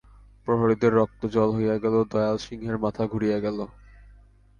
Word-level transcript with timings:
প্রহরীদের 0.47 0.91
রক্ত 0.93 1.21
জল 1.25 1.49
হইয়া 1.51 1.75
গেল, 1.77 1.95
দয়াল 2.11 2.37
সিংহের 2.37 2.77
মাথা 2.77 3.03
ঘুরিয়া 3.07 3.37
গেল। 3.39 3.57